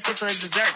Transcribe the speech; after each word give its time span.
sit 0.00 0.18
for 0.18 0.26
dessert. 0.28 0.71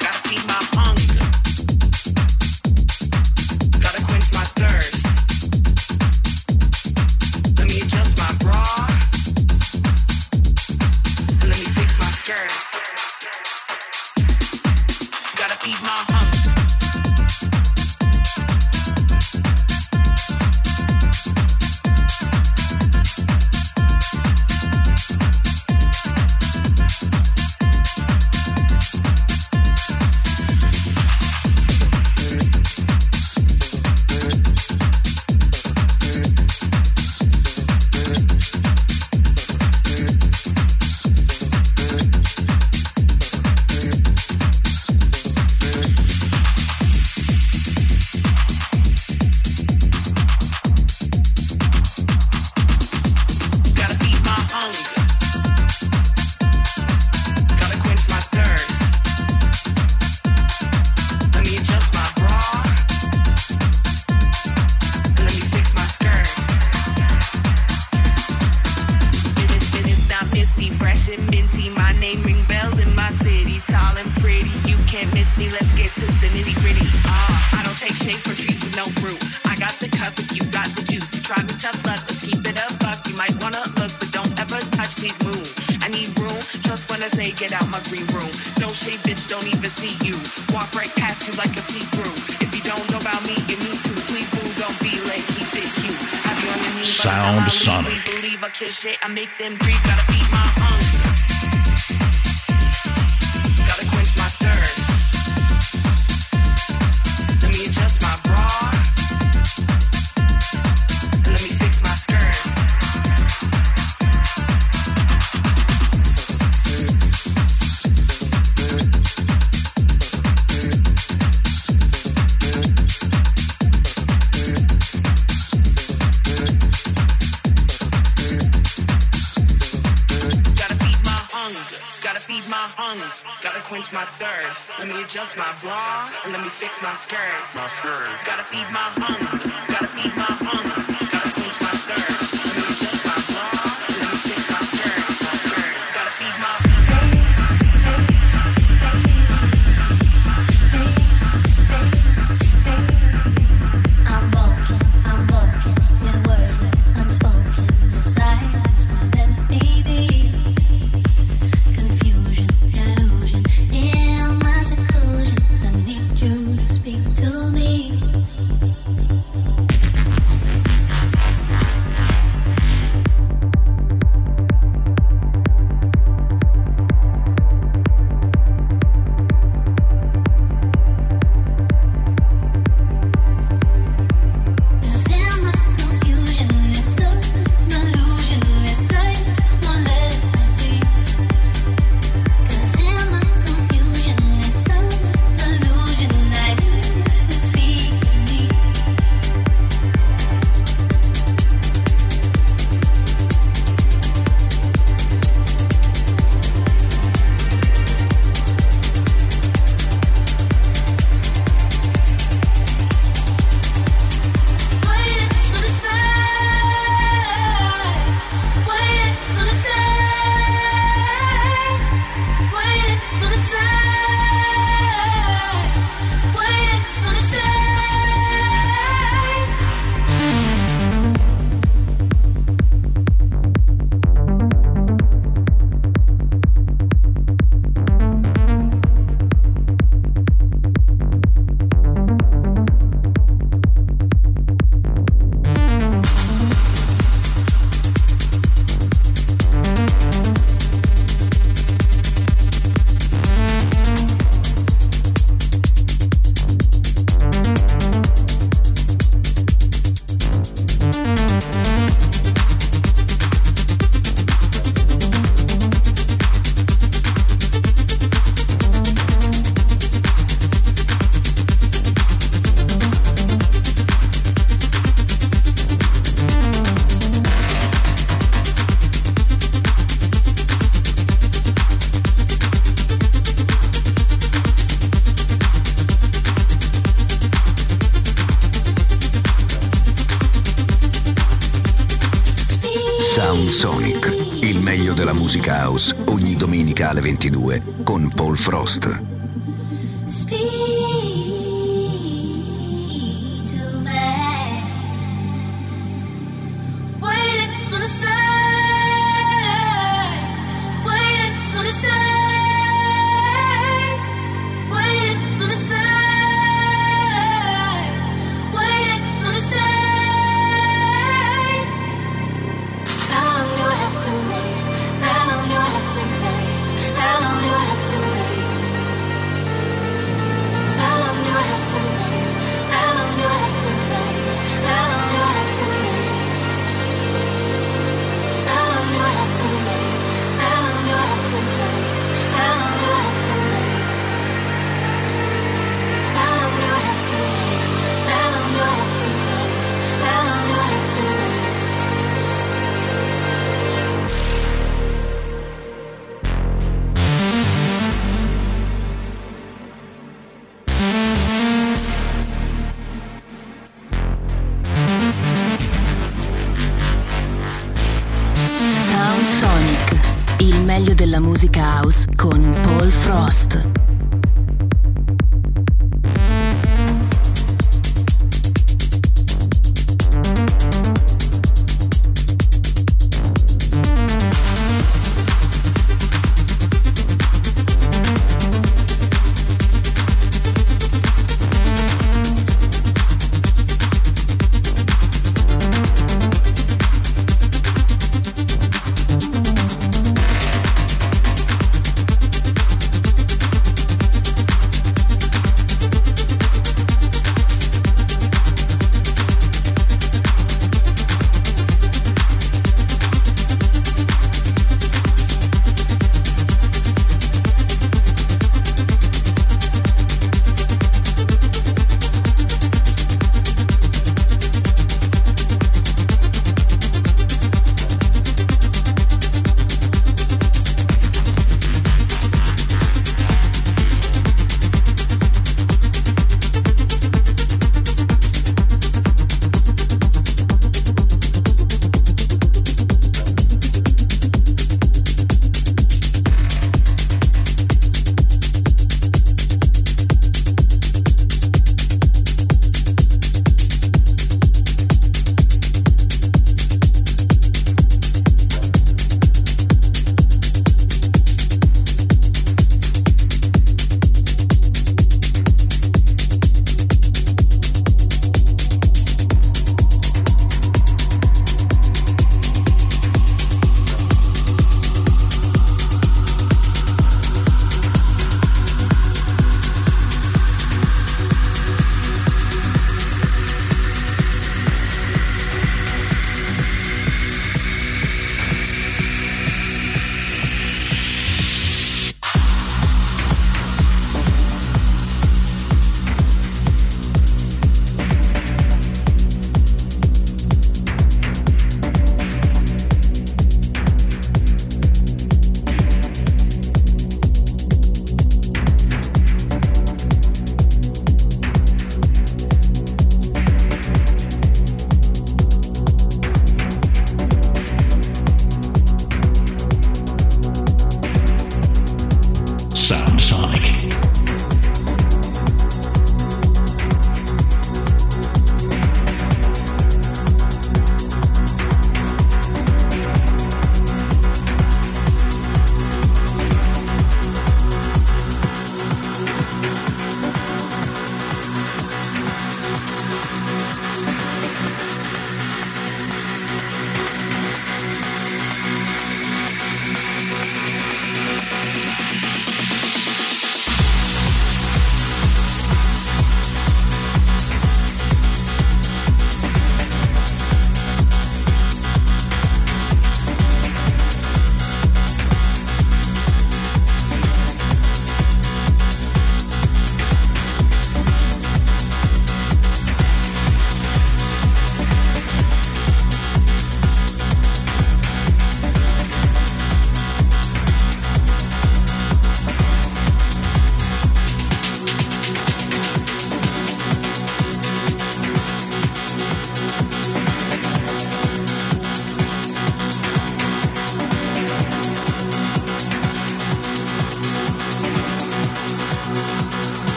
My 136.82 136.92
skirt. 136.92 137.18
My 137.54 137.66
skirt. 137.66 138.08
Gotta 138.26 138.42
feed 138.44 138.66
my 138.72 138.85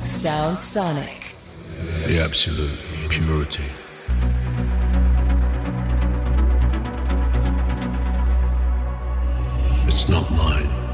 Sound 0.00 0.58
Sonic. 0.58 1.34
The 2.06 2.18
absolute 2.24 2.78
purity. 3.10 3.62
It's 9.86 10.08
not 10.08 10.30
mine. 10.30 10.85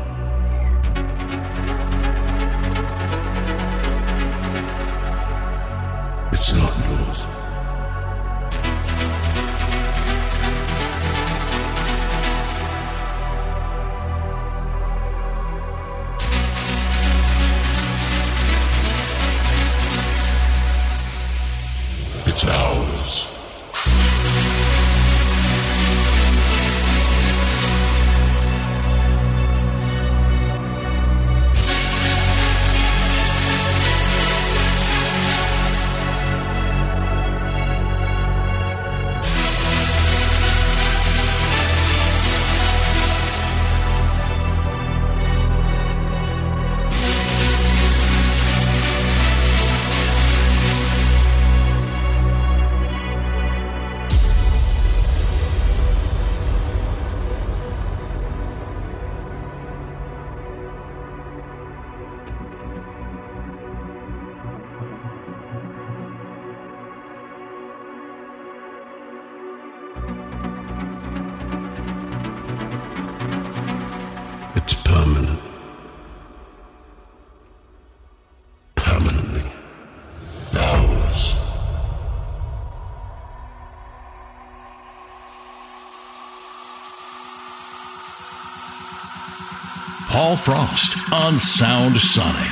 Paul 90.33 90.39
Frost 90.39 91.13
on 91.13 91.39
Sound 91.39 91.97
Sonic. 91.99 92.52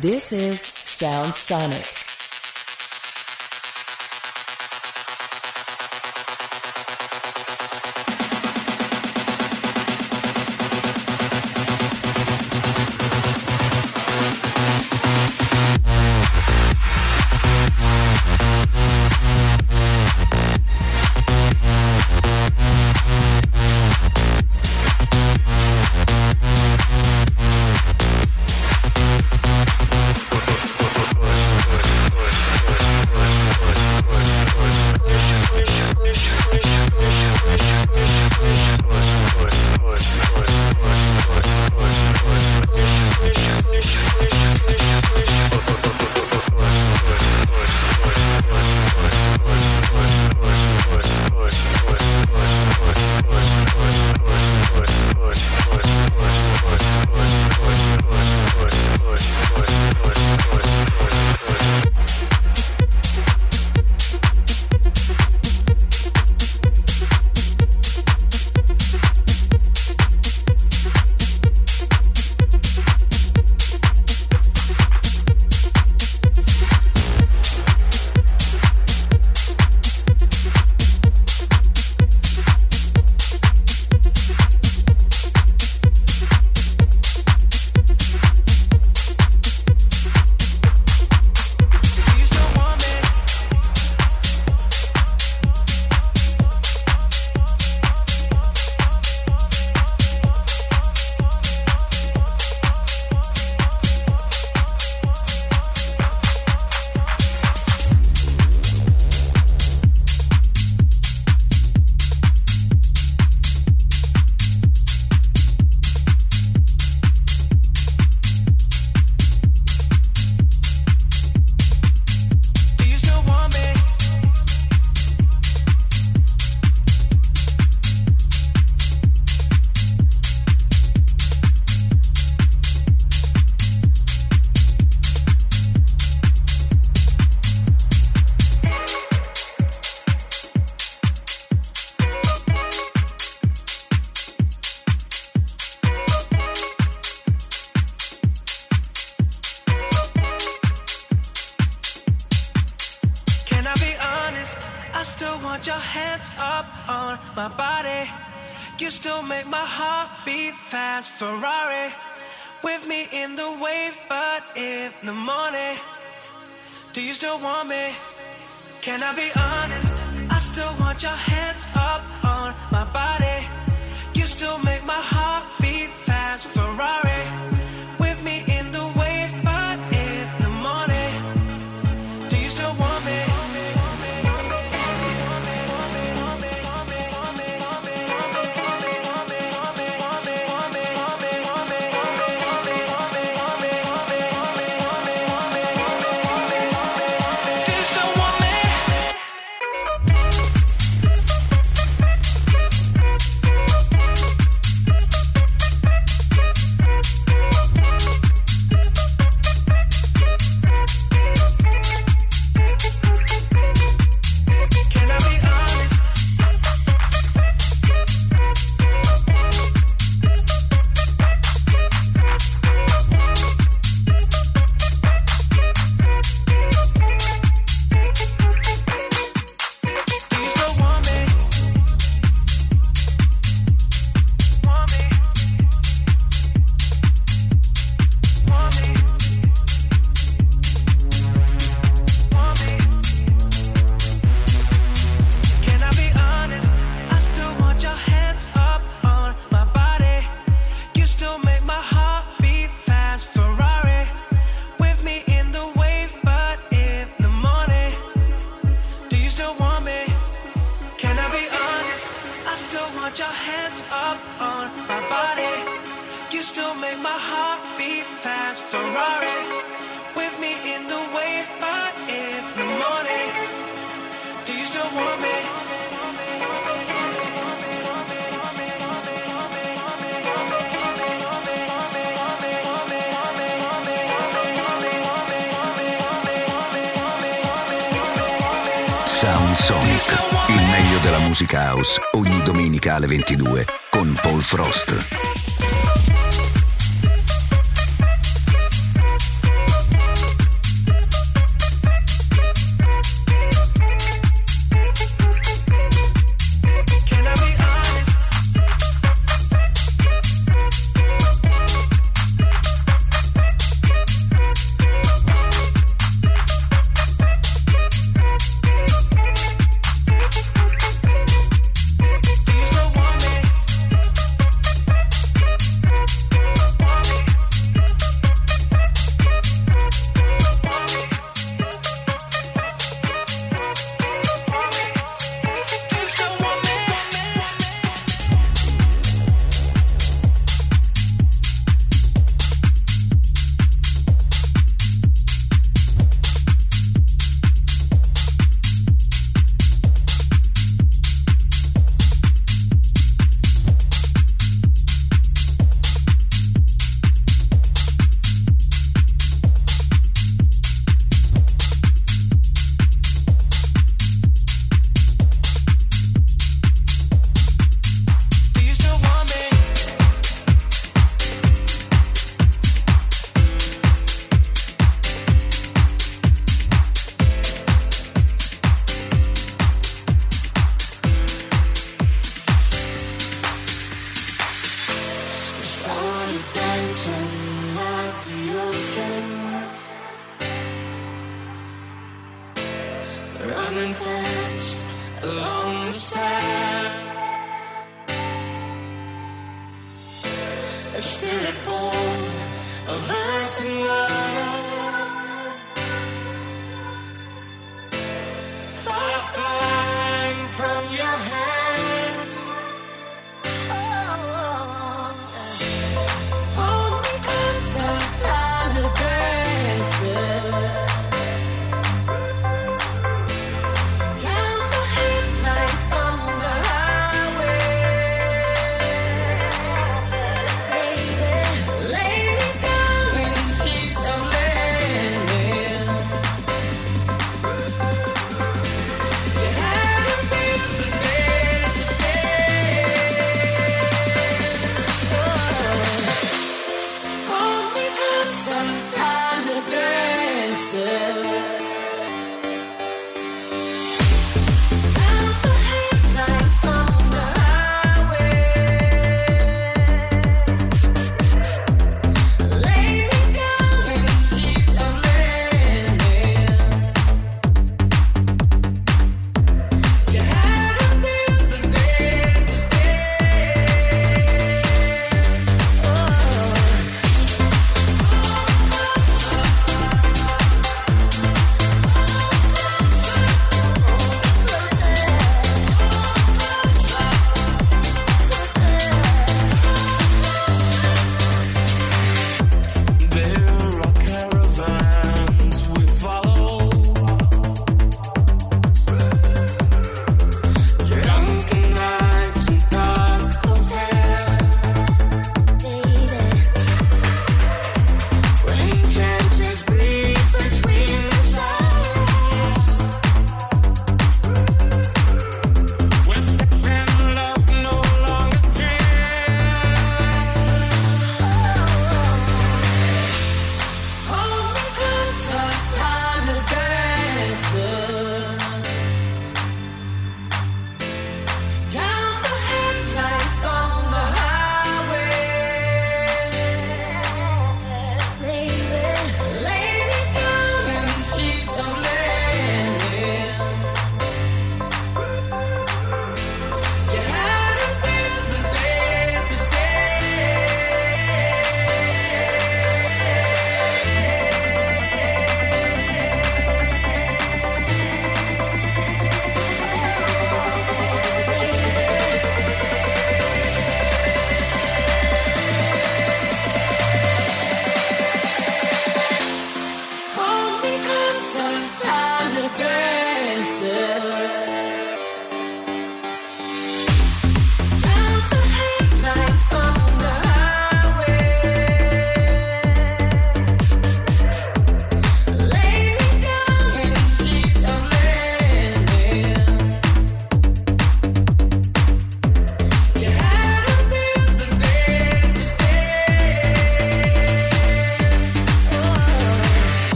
This 0.00 0.32
is 0.32 0.58
Sound 0.58 1.34
Sonic. 1.34 2.01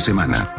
Semana. 0.00 0.49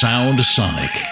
Sound 0.00 0.38
Sonic. 0.44 1.07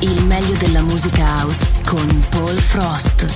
Il 0.00 0.24
meglio 0.26 0.56
della 0.58 0.82
musica 0.82 1.40
house 1.40 1.70
con 1.84 2.24
Paul 2.30 2.54
Frost. 2.54 3.26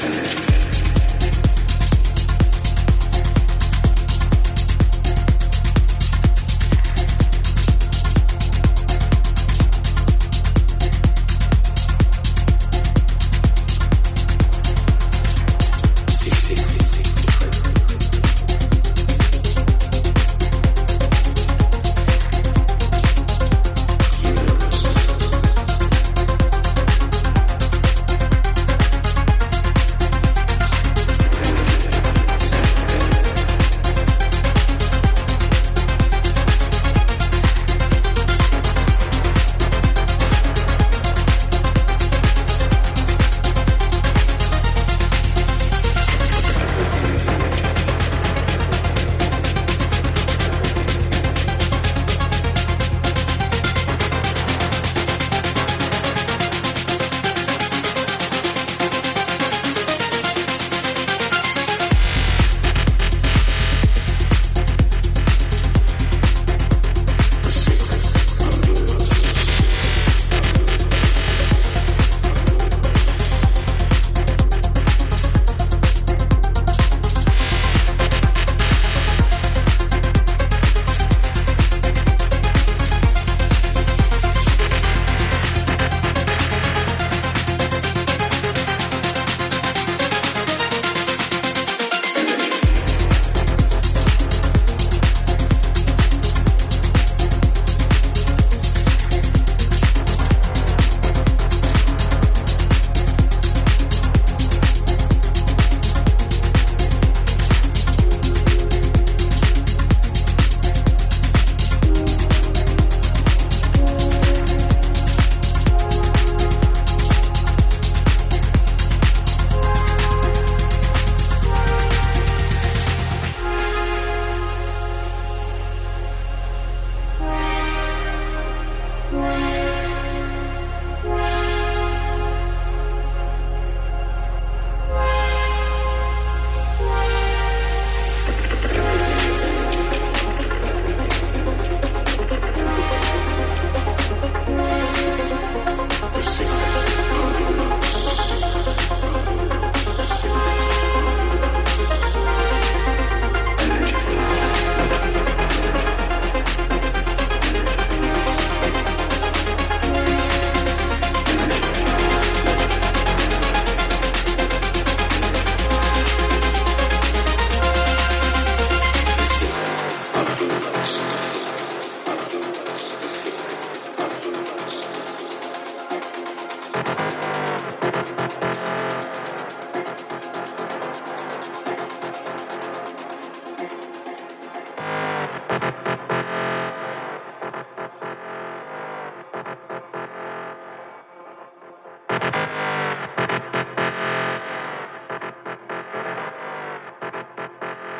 Thank 0.00 0.43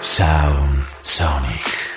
Sound 0.05 0.85
Sonic. 1.01 1.94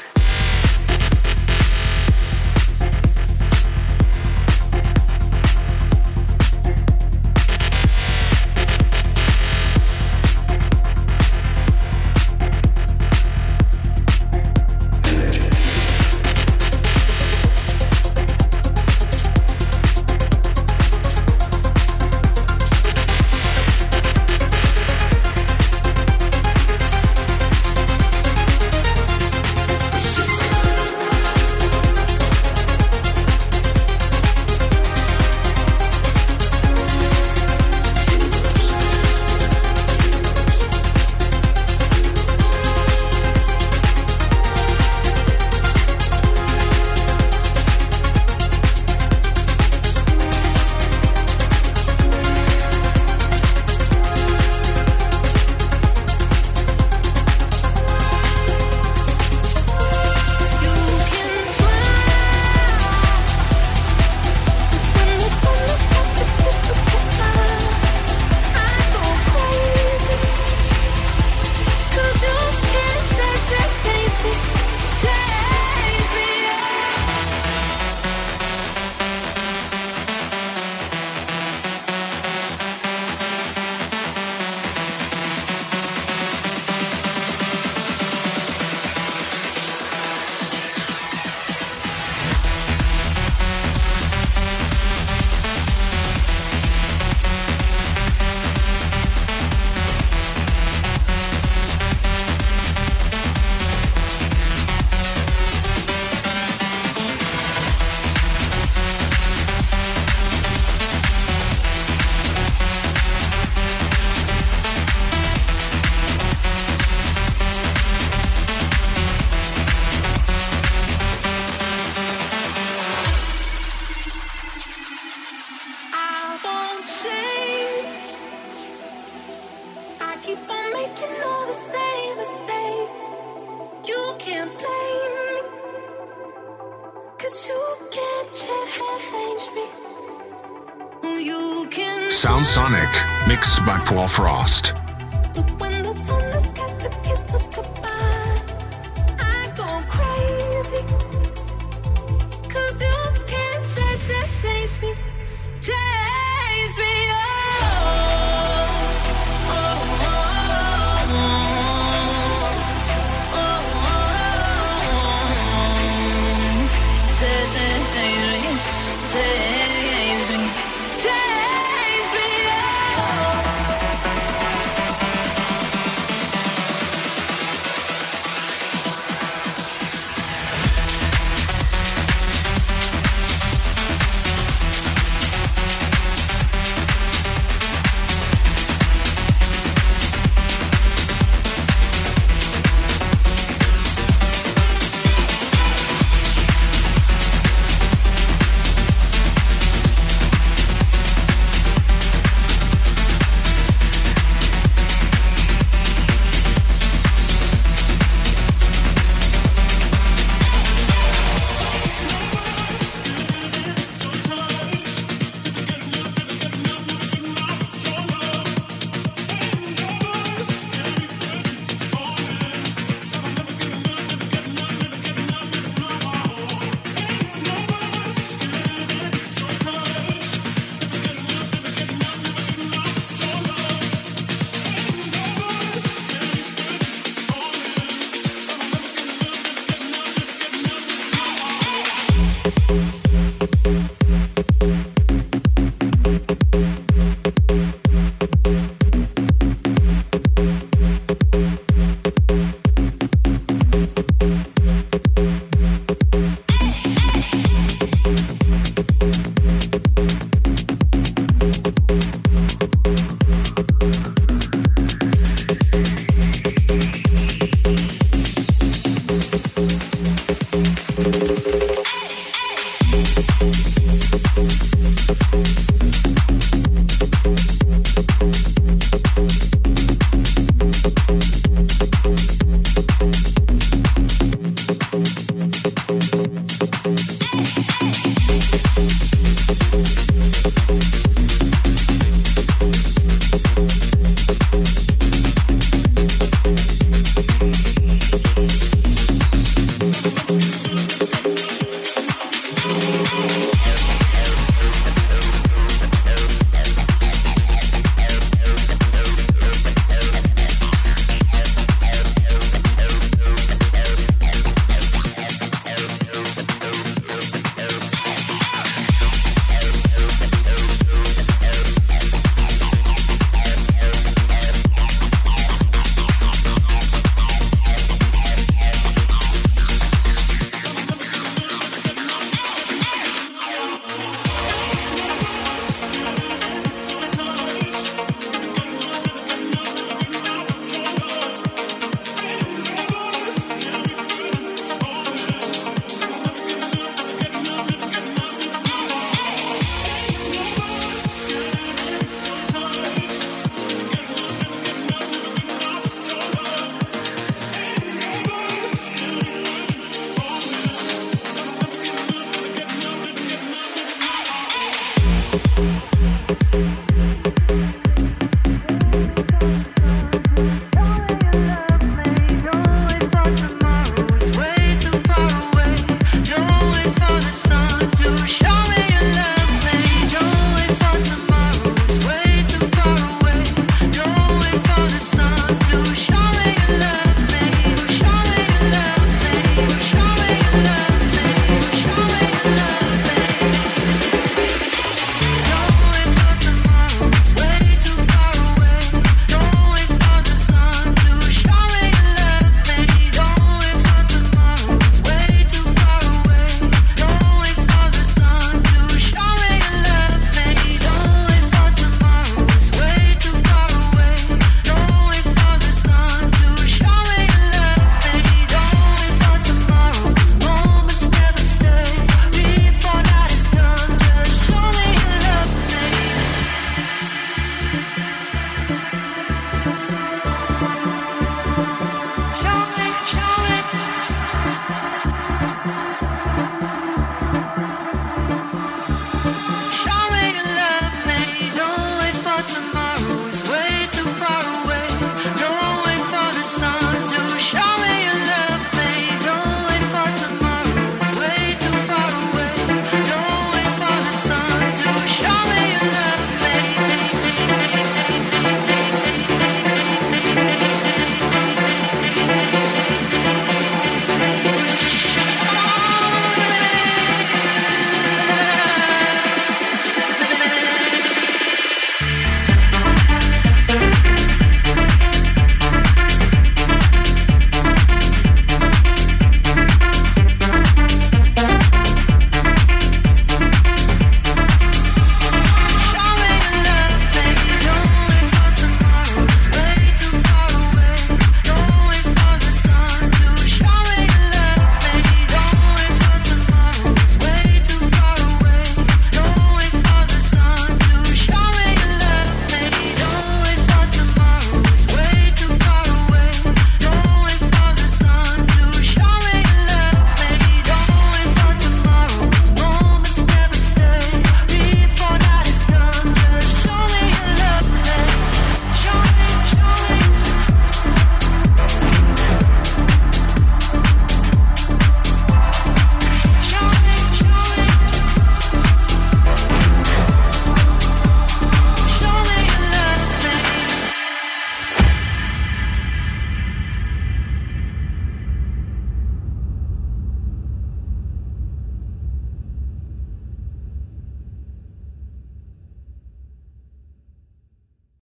Frost. 144.07 144.56